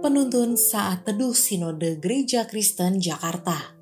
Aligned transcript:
Penuntun 0.00 0.56
Saat 0.56 1.04
Teduh 1.04 1.36
Sinode 1.36 2.00
Gereja 2.00 2.48
Kristen 2.48 3.04
Jakarta 3.04 3.76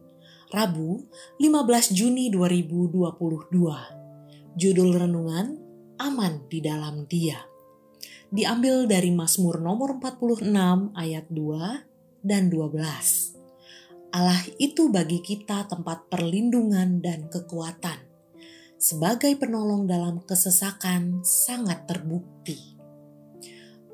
Rabu 0.50 1.06
15 1.38 1.94
Juni 1.94 2.26
2022 2.26 4.58
Judul 4.58 4.90
Renungan 4.98 5.54
Aman 6.02 6.42
di 6.50 6.58
Dalam 6.58 7.06
Dia. 7.06 7.38
Diambil 8.34 8.90
dari 8.90 9.14
Mazmur 9.14 9.62
nomor 9.62 10.02
46 10.02 10.42
ayat 10.98 11.30
2 11.30 12.26
dan 12.26 12.50
12 12.50 14.10
Allah 14.10 14.42
itu 14.58 14.90
bagi 14.90 15.22
kita 15.22 15.70
tempat 15.70 16.10
perlindungan 16.10 16.98
dan 16.98 17.30
kekuatan. 17.30 18.02
Sebagai 18.74 19.38
penolong 19.38 19.86
dalam 19.86 20.18
kesesakan 20.26 21.22
sangat 21.22 21.86
terbukti 21.86 22.77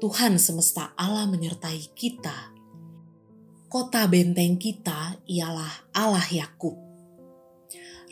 Tuhan 0.04 0.36
semesta 0.36 0.92
Allah 1.00 1.24
menyertai 1.24 1.96
kita. 1.96 2.52
Kota 3.72 4.04
benteng 4.04 4.60
kita 4.60 5.16
ialah 5.24 5.96
Allah 5.96 6.28
Yakub. 6.28 6.76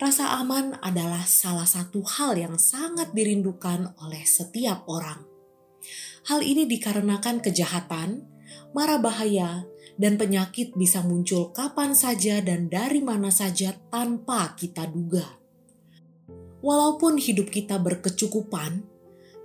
Rasa 0.00 0.40
aman 0.40 0.80
adalah 0.80 1.20
salah 1.28 1.68
satu 1.68 2.00
hal 2.00 2.40
yang 2.40 2.56
sangat 2.56 3.12
dirindukan 3.12 3.92
oleh 4.00 4.24
setiap 4.24 4.88
orang. 4.88 5.20
Hal 6.32 6.40
ini 6.40 6.64
dikarenakan 6.64 7.44
kejahatan, 7.44 8.24
mara 8.72 8.96
bahaya, 8.96 9.68
dan 10.00 10.16
penyakit 10.16 10.72
bisa 10.72 11.04
muncul 11.04 11.52
kapan 11.52 11.92
saja 11.92 12.40
dan 12.40 12.72
dari 12.72 13.04
mana 13.04 13.28
saja 13.28 13.76
tanpa 13.92 14.56
kita 14.56 14.88
duga. 14.88 15.28
Walaupun 16.64 17.20
hidup 17.20 17.52
kita 17.52 17.76
berkecukupan, 17.76 18.91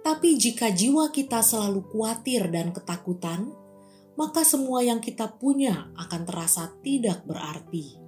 tapi 0.07 0.39
jika 0.39 0.71
jiwa 0.71 1.11
kita 1.11 1.43
selalu 1.43 1.83
khawatir 1.91 2.47
dan 2.47 2.71
ketakutan, 2.71 3.51
maka 4.15 4.47
semua 4.47 4.79
yang 4.79 5.03
kita 5.03 5.35
punya 5.35 5.91
akan 5.99 6.23
terasa 6.23 6.71
tidak 6.79 7.27
berarti. 7.27 7.99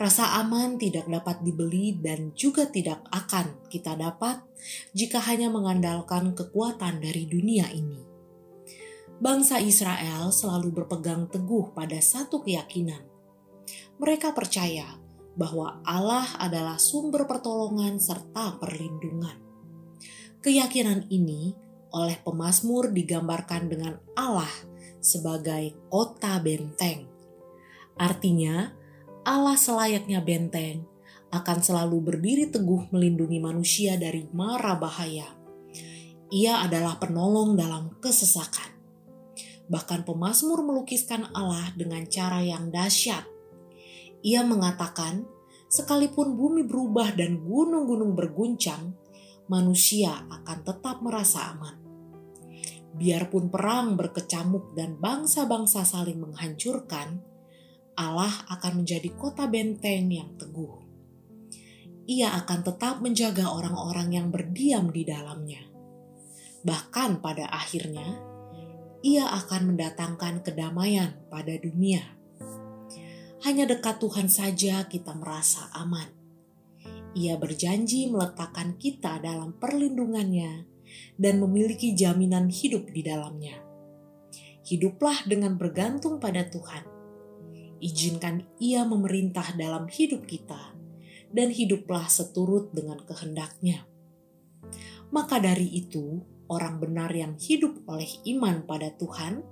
Rasa 0.00 0.40
aman 0.40 0.80
tidak 0.80 1.04
dapat 1.12 1.44
dibeli 1.44 1.92
dan 2.00 2.32
juga 2.32 2.64
tidak 2.72 3.04
akan 3.12 3.68
kita 3.68 4.00
dapat 4.00 4.40
jika 4.96 5.20
hanya 5.28 5.52
mengandalkan 5.52 6.32
kekuatan 6.32 7.04
dari 7.04 7.28
dunia 7.28 7.68
ini. 7.68 8.00
Bangsa 9.20 9.60
Israel 9.60 10.32
selalu 10.32 10.72
berpegang 10.72 11.28
teguh 11.28 11.76
pada 11.76 12.00
satu 12.00 12.40
keyakinan. 12.40 13.04
Mereka 14.00 14.32
percaya 14.32 14.96
bahwa 15.36 15.84
Allah 15.84 16.24
adalah 16.40 16.80
sumber 16.80 17.28
pertolongan 17.28 18.00
serta 18.00 18.56
perlindungan 18.56 19.49
Keyakinan 20.40 21.04
ini 21.12 21.52
oleh 21.92 22.16
pemazmur 22.24 22.88
digambarkan 22.96 23.68
dengan 23.68 24.00
Allah 24.16 24.48
sebagai 25.04 25.76
kota 25.92 26.40
benteng. 26.40 27.04
Artinya, 28.00 28.72
Allah 29.20 29.52
selayaknya 29.60 30.24
benteng 30.24 30.88
akan 31.28 31.58
selalu 31.60 32.00
berdiri 32.00 32.48
teguh 32.48 32.88
melindungi 32.88 33.36
manusia 33.36 34.00
dari 34.00 34.24
mara 34.32 34.80
bahaya. 34.80 35.28
Ia 36.32 36.64
adalah 36.64 36.96
penolong 36.96 37.60
dalam 37.60 38.00
kesesakan. 38.00 38.80
Bahkan 39.68 40.08
pemazmur 40.08 40.64
melukiskan 40.64 41.28
Allah 41.36 41.68
dengan 41.76 42.08
cara 42.08 42.40
yang 42.40 42.72
dahsyat. 42.72 43.28
Ia 44.24 44.40
mengatakan, 44.40 45.20
sekalipun 45.68 46.32
bumi 46.32 46.64
berubah 46.64 47.12
dan 47.12 47.44
gunung-gunung 47.44 48.16
berguncang, 48.16 48.96
manusia 49.50 50.14
akan 50.30 50.58
tetap 50.62 51.02
merasa 51.02 51.50
aman. 51.50 51.74
Biarpun 52.94 53.50
perang 53.50 53.98
berkecamuk 53.98 54.78
dan 54.78 54.94
bangsa-bangsa 55.02 55.82
saling 55.82 56.22
menghancurkan, 56.22 57.18
Allah 57.98 58.30
akan 58.46 58.82
menjadi 58.86 59.10
kota 59.18 59.50
benteng 59.50 60.06
yang 60.06 60.38
teguh. 60.38 60.86
Ia 62.06 62.38
akan 62.42 62.60
tetap 62.62 63.02
menjaga 63.02 63.50
orang-orang 63.50 64.14
yang 64.14 64.28
berdiam 64.30 64.86
di 64.94 65.02
dalamnya. 65.02 65.66
Bahkan 66.62 67.18
pada 67.18 67.50
akhirnya, 67.50 68.06
ia 69.02 69.26
akan 69.34 69.74
mendatangkan 69.74 70.46
kedamaian 70.46 71.26
pada 71.26 71.58
dunia. 71.58 72.06
Hanya 73.42 73.66
dekat 73.66 73.98
Tuhan 73.98 74.30
saja 74.30 74.86
kita 74.86 75.16
merasa 75.16 75.72
aman 75.74 76.19
ia 77.14 77.34
berjanji 77.34 78.06
meletakkan 78.06 78.78
kita 78.78 79.18
dalam 79.18 79.58
perlindungannya 79.58 80.66
dan 81.18 81.42
memiliki 81.42 81.94
jaminan 81.94 82.50
hidup 82.50 82.90
di 82.90 83.02
dalamnya. 83.02 83.58
Hiduplah 84.66 85.26
dengan 85.26 85.58
bergantung 85.58 86.22
pada 86.22 86.46
Tuhan. 86.46 86.86
Izinkan 87.80 88.44
Ia 88.60 88.84
memerintah 88.84 89.56
dalam 89.56 89.88
hidup 89.88 90.28
kita, 90.28 90.76
dan 91.32 91.48
hiduplah 91.48 92.06
seturut 92.12 92.70
dengan 92.76 93.00
kehendaknya. 93.02 93.88
Maka 95.10 95.40
dari 95.40 95.66
itu, 95.66 96.20
orang 96.46 96.78
benar 96.78 97.10
yang 97.10 97.40
hidup 97.40 97.82
oleh 97.88 98.06
iman 98.36 98.62
pada 98.68 98.92
Tuhan 98.94 99.42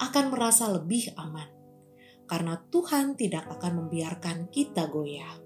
akan 0.00 0.24
merasa 0.30 0.70
lebih 0.70 1.12
aman, 1.18 1.50
karena 2.30 2.62
Tuhan 2.72 3.18
tidak 3.18 3.48
akan 3.58 3.84
membiarkan 3.84 4.48
kita 4.48 4.88
goyah. 4.88 5.43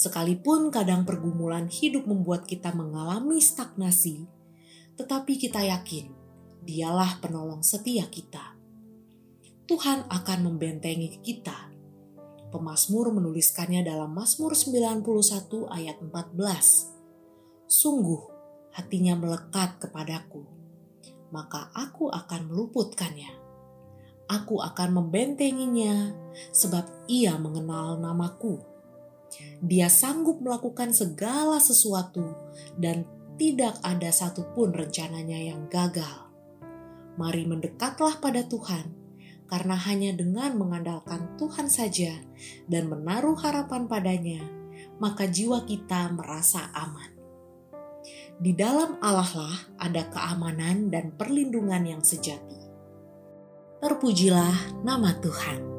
Sekalipun 0.00 0.72
kadang 0.72 1.04
pergumulan 1.04 1.68
hidup 1.68 2.08
membuat 2.08 2.48
kita 2.48 2.72
mengalami 2.72 3.36
stagnasi, 3.36 4.24
tetapi 4.96 5.36
kita 5.36 5.60
yakin 5.60 6.20
Dialah 6.60 7.24
penolong 7.24 7.64
setia 7.64 8.04
kita. 8.12 8.52
Tuhan 9.64 10.04
akan 10.12 10.38
membentengi 10.44 11.24
kita. 11.24 11.72
Pemasmur 12.52 13.16
menuliskannya 13.16 13.80
dalam 13.80 14.12
Mazmur 14.12 14.52
91 14.52 15.00
ayat 15.72 15.96
14. 16.04 17.64
Sungguh 17.64 18.22
hatinya 18.76 19.16
melekat 19.16 19.80
kepadaku, 19.80 20.44
maka 21.32 21.72
aku 21.72 22.12
akan 22.12 22.52
meluputkannya. 22.52 23.32
Aku 24.28 24.60
akan 24.60 25.00
membentenginya 25.00 26.12
sebab 26.52 27.08
ia 27.08 27.40
mengenal 27.40 27.96
namaku 27.96 28.60
dia 29.62 29.86
sanggup 29.86 30.42
melakukan 30.42 30.90
segala 30.90 31.62
sesuatu 31.62 32.34
dan 32.76 33.06
tidak 33.40 33.80
ada 33.80 34.12
satupun 34.12 34.74
rencananya 34.76 35.38
yang 35.40 35.64
gagal. 35.72 36.28
Mari 37.16 37.48
mendekatlah 37.48 38.20
pada 38.20 38.44
Tuhan, 38.44 38.92
karena 39.48 39.74
hanya 39.74 40.12
dengan 40.12 40.54
mengandalkan 40.60 41.34
Tuhan 41.40 41.72
saja 41.72 42.20
dan 42.68 42.92
menaruh 42.92 43.34
harapan 43.40 43.88
padanya, 43.88 44.44
maka 45.00 45.24
jiwa 45.26 45.64
kita 45.64 46.12
merasa 46.12 46.68
aman. 46.76 47.10
Di 48.40 48.56
dalam 48.56 48.96
Allah 49.04 49.28
lah 49.36 49.56
ada 49.76 50.08
keamanan 50.08 50.88
dan 50.88 51.12
perlindungan 51.12 51.84
yang 51.84 52.00
sejati. 52.00 52.56
Terpujilah 53.84 54.80
nama 54.80 55.12
Tuhan. 55.20 55.69